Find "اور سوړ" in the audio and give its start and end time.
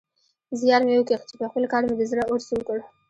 2.27-2.61